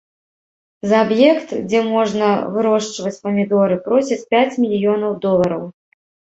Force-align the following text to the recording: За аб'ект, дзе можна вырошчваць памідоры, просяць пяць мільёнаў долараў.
За 0.91 0.95
аб'ект, 1.07 1.49
дзе 1.67 1.81
можна 1.95 2.27
вырошчваць 2.57 3.13
памідоры, 3.27 3.79
просяць 3.87 4.21
пяць 4.35 4.59
мільёнаў 4.67 5.13
долараў. 5.29 5.63